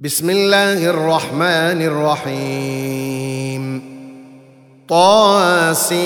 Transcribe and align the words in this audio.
بسم 0.00 0.30
الله 0.30 0.90
الرحمن 0.90 1.82
الرحيم 1.82 3.82
طاسين 4.88 5.98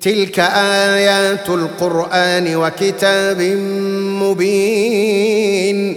تلك 0.00 0.40
ايات 0.40 1.48
القران 1.48 2.56
وكتاب 2.56 3.42
مبين 4.22 5.96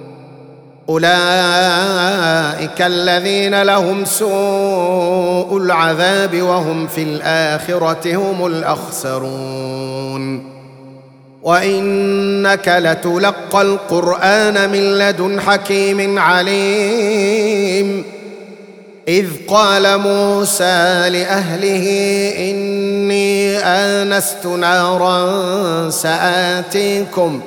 أولئك 0.91 2.81
الذين 2.81 3.61
لهم 3.61 4.05
سوء 4.05 5.57
العذاب 5.57 6.41
وهم 6.41 6.87
في 6.87 7.03
الآخرة 7.03 8.15
هم 8.15 8.45
الأخسرون. 8.45 10.51
وإنك 11.43 12.67
لتلقى 12.67 13.61
القرآن 13.61 14.69
من 14.69 14.97
لدن 14.97 15.41
حكيم 15.41 16.19
عليم. 16.19 18.03
إذ 19.07 19.27
قال 19.47 19.97
موسى 19.97 21.09
لأهله 21.09 21.87
إني 22.37 23.57
آنست 23.57 24.45
نارا 24.45 25.89
سآتيكم 25.89 27.41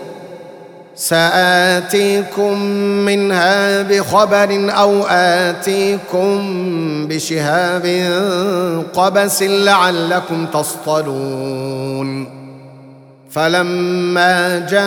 سآتيكم 0.96 2.60
منها 3.06 3.82
بخبر 3.82 4.70
أو 4.70 5.02
آتيكم 5.08 6.38
بشهاب 7.08 7.86
قبس 8.94 9.42
لعلكم 9.42 10.46
تصطلون. 10.46 12.44
فلما 13.30 14.58
جاءها 14.58 14.78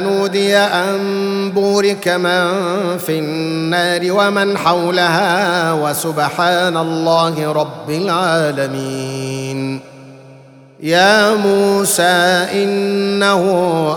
نودي 0.00 0.56
أن 0.56 1.52
بورك 1.54 2.08
من 2.08 2.48
في 2.98 3.18
النار 3.18 4.00
ومن 4.04 4.58
حولها 4.58 5.72
وسبحان 5.72 6.76
الله 6.76 7.52
رب 7.52 7.90
العالمين. 7.90 9.25
يا 10.86 11.34
موسى 11.34 12.46
إنه 12.52 13.42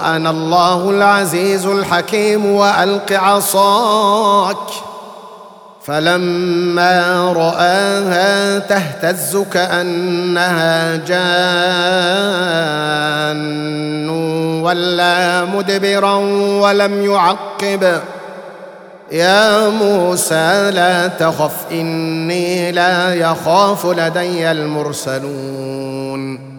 أنا 0.06 0.30
الله 0.30 0.90
العزيز 0.90 1.66
الحكيم 1.66 2.46
وألق 2.46 3.12
عصاك 3.12 4.58
فلما 5.86 7.34
رآها 7.34 8.60
تهتز 8.60 9.38
كأنها 9.38 10.96
جان 10.96 11.30
ولا 14.64 15.46
مدبرا 15.46 16.16
ولم 16.62 17.06
يعقب. 17.06 18.02
يا 19.12 19.70
موسى 19.70 20.72
لا 20.72 21.08
تخف 21.08 21.56
إني 21.72 22.72
لا 22.72 23.16
يخاف 23.16 23.86
لدي 23.86 24.52
المرسلون. 24.52 26.59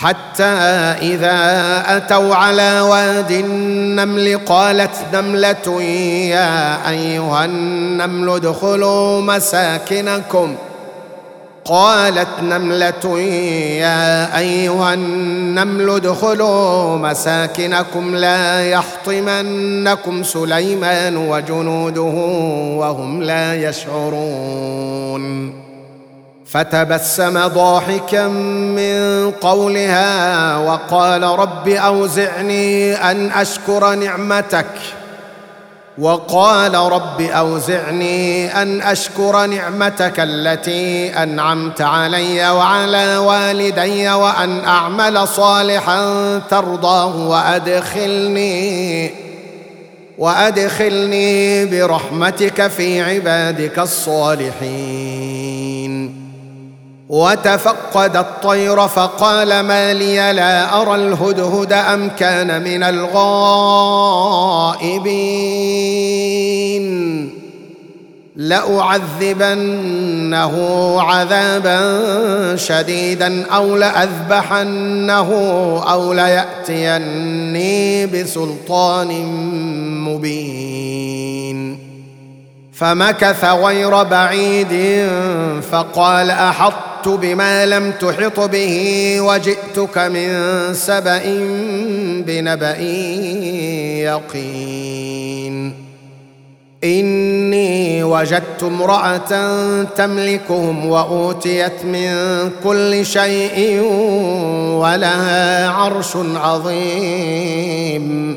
حتى 0.00 0.44
إذا 1.12 1.36
أتوا 1.96 2.34
على 2.34 2.80
واد 2.80 3.30
النمل 3.30 4.40
قالت 4.46 4.90
نملة 5.14 5.82
يا 6.32 6.88
أيها 6.90 7.44
النمل 7.44 8.28
ادخلوا 8.30 9.20
مساكنكم. 9.20 10.54
قالت 11.64 12.28
نملة 12.42 13.18
يا 13.80 14.38
أيها 14.38 14.94
النمل 14.94 15.90
ادخلوا 15.90 16.96
مساكنكم 16.98 18.16
لا 18.16 18.70
يحطمنكم 18.70 20.22
سليمان 20.22 21.16
وجنوده 21.16 22.02
وهم 22.78 23.22
لا 23.22 23.68
يشعرون. 23.68 25.52
فتبسم 26.50 27.46
ضاحكا 27.48 28.26
من 28.26 29.30
قولها 29.30 30.56
وقال 30.56 31.22
رب 31.22 31.68
أوزعني 31.68 32.94
أن 32.94 33.30
أشكر 33.30 33.94
نعمتك. 33.94 34.66
وقال 35.98 36.74
رب 36.74 37.20
أوزعني 37.20 38.62
أن 38.62 38.82
أشكر 38.82 39.46
نعمتك 39.46 40.14
التي 40.18 41.12
أنعمت 41.22 41.80
علي 41.80 42.50
وعلى 42.50 43.16
والدي 43.16 44.10
وأن 44.10 44.64
أعمل 44.64 45.28
صالحا 45.28 46.38
ترضاه 46.50 47.16
وأدخلني 47.16 49.10
وأدخلني 50.18 51.66
برحمتك 51.66 52.66
في 52.68 53.02
عبادك 53.02 53.78
الصالحين. 53.78 55.69
وتفقد 57.10 58.16
الطير 58.16 58.88
فقال 58.88 59.60
ما 59.60 59.94
لي 59.94 60.32
لا 60.32 60.82
أرى 60.82 60.94
الهدهد 60.94 61.72
أم 61.72 62.08
كان 62.08 62.62
من 62.62 62.82
الغائبين. 62.82 63.30
لأعذبنه 68.36 69.76
عذابا 71.00 72.56
شديدا 72.56 73.46
أو 73.46 73.76
لأذبحنه 73.76 75.30
أو 75.90 76.12
ليأتيني 76.12 78.06
بسلطان 78.06 79.24
مبين. 80.04 81.78
فمكث 82.72 83.44
غير 83.44 84.02
بعيد 84.02 85.06
فقال 85.72 86.30
احطت 87.00 87.08
بما 87.08 87.66
لم 87.66 87.92
تحط 87.92 88.40
به 88.40 89.16
وجئتك 89.20 89.98
من 89.98 90.28
سبأ 90.74 91.22
بنبأ 92.26 92.76
يقين. 94.04 95.72
إني 96.84 98.04
وجدت 98.04 98.62
امرأة 98.62 99.32
تملكهم 99.82 100.86
وأوتيت 100.86 101.84
من 101.84 102.14
كل 102.64 103.06
شيء 103.06 103.82
ولها 104.72 105.68
عرش 105.68 106.16
عظيم. 106.34 108.36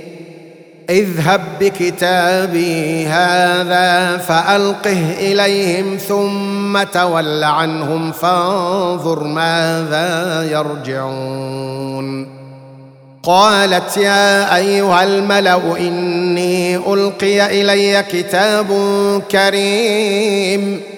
اذهب 0.91 1.41
بكتابي 1.59 3.05
هذا 3.05 4.17
فألقه 4.17 5.13
إليهم 5.19 5.97
ثم 5.97 6.83
تول 6.83 7.43
عنهم 7.43 8.11
فانظر 8.11 9.23
ماذا 9.23 10.43
يرجعون. 10.51 12.27
قالت 13.23 13.97
يا 13.97 14.55
أيها 14.55 15.03
الملأ 15.03 15.77
إني 15.79 16.75
ألقي 16.75 17.61
إلي 17.61 18.03
كتاب 18.03 18.67
كريم. 19.31 20.90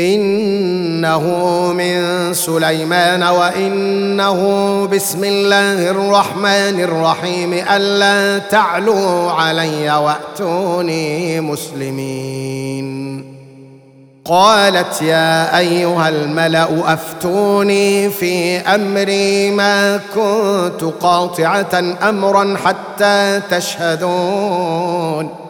إنه 0.00 1.24
من 1.72 2.34
سليمان 2.34 3.22
وإنه 3.22 4.40
بسم 4.86 5.24
الله 5.24 5.90
الرحمن 5.90 6.80
الرحيم 6.80 7.52
ألا 7.52 8.38
تعلوا 8.38 9.30
علي 9.30 9.96
وأتوني 9.96 11.40
مسلمين. 11.40 12.90
قالت 14.24 15.02
يا 15.02 15.58
أيها 15.58 16.08
الملأ 16.08 16.92
أفتوني 16.92 18.10
في 18.10 18.58
أمري 18.58 19.50
ما 19.50 20.00
كنت 20.14 20.84
قاطعة 21.00 21.96
أمرا 22.08 22.56
حتى 22.64 23.40
تشهدون. 23.50 25.49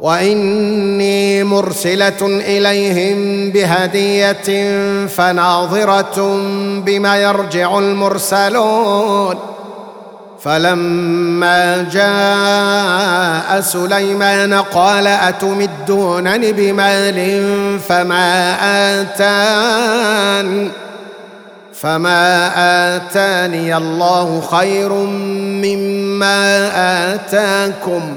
وإني 0.00 1.44
مرسلة 1.44 2.22
إليهم 2.22 3.50
بهدية 3.50 4.76
فناظرة 5.06 6.38
بما 6.86 7.16
يرجع 7.16 7.78
المرسلون. 7.78 9.38
فلما 10.42 11.88
جاء 11.92 13.60
سليمان 13.60 14.54
قال 14.54 15.06
أتمدونني 15.06 16.52
بمال 16.52 17.48
فما 17.88 18.56
آتان؟ 19.00 20.70
فما 21.72 22.50
آتاني 22.96 23.76
الله 23.76 24.40
خير 24.40 24.92
مما 25.62 26.70
آتاكم. 27.14 28.16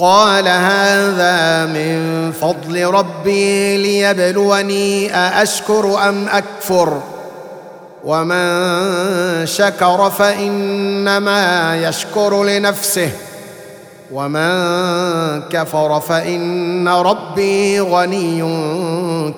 قال 0.00 0.48
هذا 0.48 1.66
من 1.66 2.32
فضل 2.32 2.84
ربي 2.86 3.76
ليبلوني 3.76 5.14
أأشكر 5.14 6.08
أم 6.08 6.28
أكفر 6.28 7.00
ومن 8.04 9.46
شكر 9.46 10.10
فإنما 10.10 11.76
يشكر 11.76 12.44
لنفسه 12.44 13.10
ومن 14.12 15.42
كفر 15.50 16.00
فإن 16.00 16.88
ربي 16.88 17.80
غني 17.80 18.42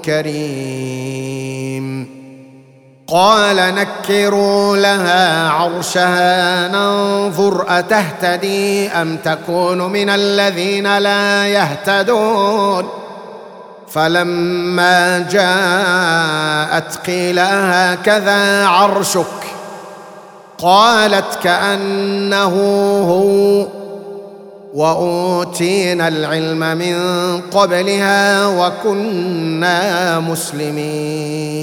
كريم 0.05 1.73
قال 3.13 3.57
نكروا 3.57 4.77
لها 4.77 5.49
عرشها 5.49 6.69
ننظر 6.69 7.65
أتهتدي 7.69 8.89
أم 8.89 9.17
تكون 9.17 9.79
من 9.79 10.11
الذين 10.11 10.99
لا 10.99 11.49
يهتدون؟ 11.49 12.89
فلما 13.89 15.19
جاءت 15.19 16.97
قيل 17.07 17.39
هكذا 17.39 18.67
عرشك؟ 18.67 19.27
قالت 20.59 21.39
كأنه 21.43 22.55
هو. 23.09 23.67
وأوتينا 24.75 26.09
العلم 26.09 26.79
من 26.79 26.97
قبلها 27.41 28.47
وكنا 28.47 30.21
مسلمين. 30.21 31.63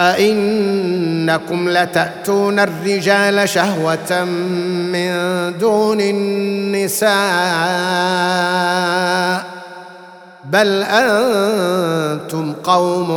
أئنكم 0.00 1.68
لتأتون 1.68 2.58
الرجال 2.58 3.48
شهوة 3.48 4.24
من 4.24 5.12
دون 5.58 6.00
النساء 6.00 7.10
بل 10.44 10.82
أنتم 10.82 12.52
قوم 12.52 13.10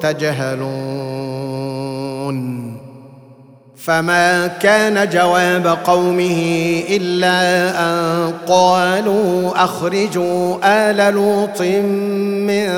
تجهلون 0.00 1.12
فما 3.76 4.46
كان 4.46 5.08
جواب 5.08 5.78
قومه 5.84 6.40
إلا 6.88 7.70
أن 7.84 8.32
قالوا 8.48 9.64
أخرجوا 9.64 10.58
آل 10.64 11.14
لوط 11.14 11.62
من 11.62 12.68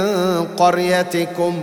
قريتكم 0.56 1.62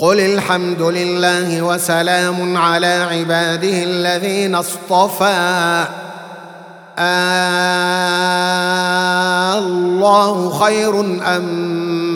قل 0.00 0.20
الحمد 0.20 0.82
لله 0.82 1.62
وسلام 1.62 2.56
على 2.56 3.06
عباده 3.10 3.82
الذين 3.84 4.54
اصطفى. 4.54 5.84
الله 9.58 10.50
خير 10.50 11.00
أم 11.36 11.44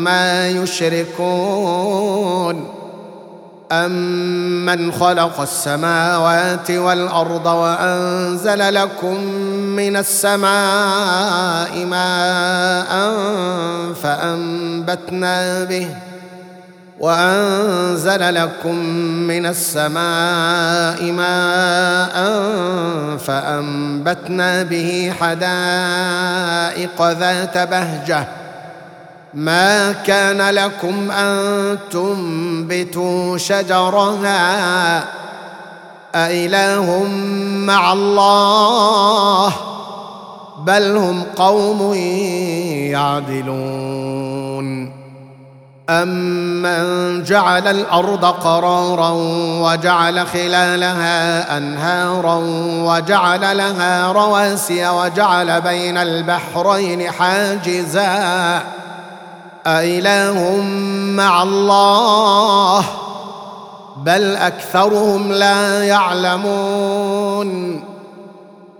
ما 0.04 0.48
يشركون. 0.48 1.14
أمن 3.72 4.92
خلق 4.92 5.40
السماوات 5.40 6.70
والأرض 6.70 7.46
وأنزل 7.46 8.74
لكم 8.74 9.20
من 9.76 9.96
السماء 9.96 11.84
ماء 11.84 13.12
فأنبتنا 14.02 15.64
به 15.64 15.88
ۖ 16.10 16.13
وأنزل 17.00 18.34
لكم 18.34 18.76
من 19.26 19.46
السماء 19.46 21.12
ماء 21.12 22.14
فأنبتنا 23.18 24.62
به 24.62 25.12
حدائق 25.20 27.02
ذات 27.02 27.58
بهجة. 27.58 28.28
ما 29.34 29.92
كان 29.92 30.54
لكم 30.54 31.10
أن 31.10 31.78
تنبتوا 31.90 33.38
شجرها؟ 33.38 35.04
أإله 36.14 37.04
مع 37.66 37.92
الله؟ 37.92 39.52
بل 40.58 40.96
هم 40.96 41.22
قوم 41.36 41.94
يعدلون. 42.94 44.93
أمن 45.90 47.22
جعل 47.22 47.68
الأرض 47.68 48.24
قرارا 48.24 49.10
وجعل 49.60 50.26
خلالها 50.26 51.56
أنهارا 51.56 52.40
وجعل 52.84 53.56
لها 53.56 54.12
رواسي 54.12 54.88
وجعل 54.88 55.60
بين 55.60 55.96
البحرين 55.96 57.10
حاجزا 57.10 58.62
أإله 59.66 60.60
مع 61.16 61.42
الله 61.42 62.84
بل 63.96 64.36
اكثرهم 64.36 65.32
لا 65.32 65.84
يعلمون 65.84 67.84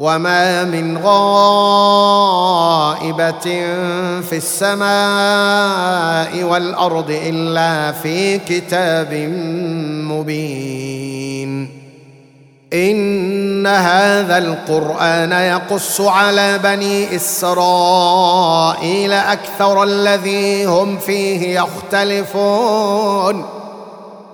وما 0.00 0.64
من 0.64 0.98
غائبه 0.98 1.68
في 4.20 4.36
السماء 4.36 6.42
والارض 6.42 7.10
الا 7.10 7.92
في 7.92 8.38
كتاب 8.38 9.14
مبين 10.08 11.80
ان 12.72 13.66
هذا 13.66 14.38
القران 14.38 15.32
يقص 15.32 16.00
على 16.00 16.58
بني 16.58 17.16
اسرائيل 17.16 19.12
أكثر 19.12 19.82
الذي 19.82 20.64
هم 20.64 20.98
فيه 20.98 21.60
يختلفون 21.60 23.59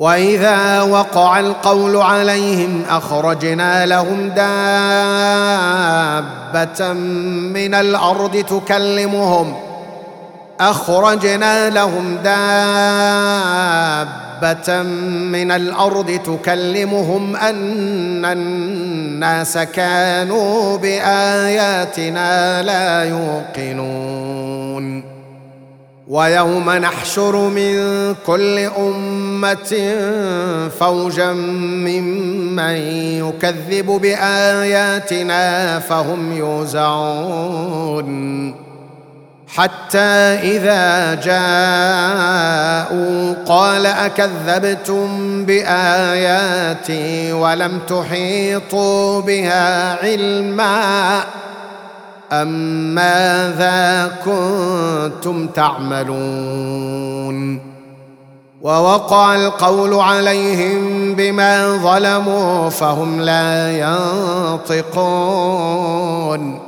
وإذا 0.00 0.82
وقع 0.82 1.40
القول 1.40 1.96
عليهم 1.96 2.82
أخرجنا 2.90 3.86
لهم 3.86 4.28
دابة 4.28 4.42
من 7.52 7.74
الأرض 7.74 8.36
تكلمهم. 8.36 9.54
أخرجنا 10.60 11.70
لهم 11.70 12.16
دابة 12.16 12.42
من 15.32 15.50
الأرض 15.50 16.20
تكلمهم 16.24 17.36
أن 17.36 18.24
الناس 18.24 19.58
كانوا 19.58 20.78
بآياتنا 20.78 22.62
لا 22.62 23.04
يوقنون. 23.04 25.09
ويوم 26.10 26.70
نحشر 26.70 27.36
من 27.36 27.74
كل 28.26 28.58
أمة 28.58 29.94
فوجا 30.80 31.32
ممن 31.32 32.74
يكذب 33.22 33.86
بآياتنا 33.86 35.78
فهم 35.78 36.32
يوزعون. 36.32 38.00
حتى 39.48 39.98
إذا 39.98 41.14
جاءوا 41.14 42.64
قال 43.46 43.86
أكذبتم 43.86 45.06
بآياتي 45.44 47.32
ولم 47.32 47.78
تحيطوا 47.88 49.20
بها 49.20 49.96
علما 50.02 51.24
أم 52.32 52.48
ماذا 52.94 54.12
كنتم 54.24 55.46
تعملون 55.46 56.90
ووقع 58.62 59.34
القول 59.34 59.94
عليهم 59.94 61.14
بما 61.14 61.76
ظلموا 61.76 62.70
فهم 62.70 63.20
لا 63.20 63.78
ينطقون 64.68 66.60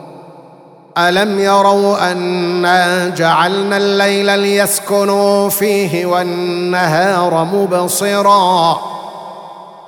الم 0.98 1.38
يروا 1.38 2.12
انا 2.12 3.08
جعلنا 3.08 3.76
الليل 3.76 4.38
ليسكنوا 4.38 5.48
فيه 5.48 6.06
والنهار 6.06 7.44
مبصرا 7.44 8.91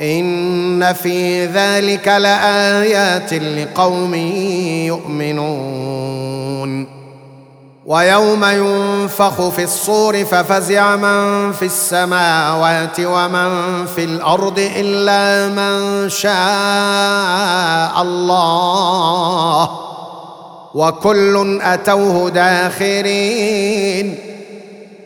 إن 0.00 0.92
في 0.92 1.46
ذلك 1.46 2.08
لآيات 2.08 3.34
لقوم 3.34 4.14
يؤمنون. 4.84 6.86
ويوم 7.86 8.44
ينفخ 8.44 9.48
في 9.48 9.64
الصور 9.64 10.24
ففزع 10.24 10.96
من 10.96 11.52
في 11.52 11.64
السماوات 11.64 13.00
ومن 13.00 13.86
في 13.86 14.04
الأرض 14.04 14.70
إلا 14.76 15.48
من 15.48 16.08
شاء 16.08 18.02
الله. 18.02 19.70
وكل 20.74 21.58
أتوه 21.62 22.30
داخرين. 22.30 24.33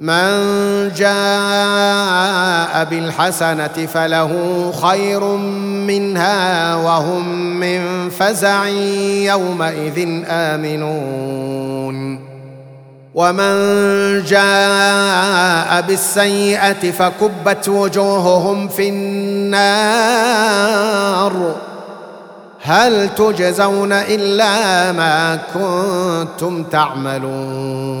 من 0.00 0.92
جاء 0.96 2.84
بالحسنة 2.84 3.86
فله 3.86 4.32
خير 4.82 5.24
منها 5.86 6.74
وهم 6.74 7.28
من 7.60 8.10
فزع 8.10 8.66
يومئذ 8.66 10.22
آمنون. 10.26 12.20
ومن 13.14 13.54
جاء 14.24 15.80
بالسيئة 15.80 16.90
فكبت 16.90 17.68
وجوههم 17.68 18.68
في 18.68 18.88
النار. 18.88 19.70
هل 22.62 23.08
تجزون 23.14 23.92
إلا 23.92 24.92
ما 24.92 25.38
كنتم 25.54 26.62
تعملون؟ 26.64 28.00